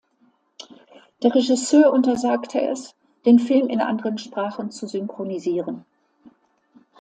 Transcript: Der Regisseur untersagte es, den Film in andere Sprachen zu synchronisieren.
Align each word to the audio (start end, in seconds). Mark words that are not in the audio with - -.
Der 1.21 1.35
Regisseur 1.35 1.91
untersagte 1.93 2.59
es, 2.59 2.95
den 3.27 3.37
Film 3.37 3.67
in 3.69 3.81
andere 3.81 4.17
Sprachen 4.17 4.71
zu 4.71 4.87
synchronisieren. 4.87 5.85